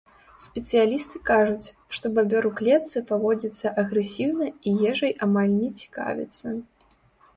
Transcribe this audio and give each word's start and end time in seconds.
Спецыялісты 0.43 1.17
кажуць, 1.29 1.67
што 1.97 2.05
бабёр 2.15 2.47
у 2.49 2.51
клетцы 2.59 3.03
паводзіцца 3.11 3.75
агрэсіўна 3.85 4.45
і 4.49 4.69
ежай 4.93 5.13
амаль 5.27 5.53
не 5.63 5.69
цікавіцца. 5.83 6.47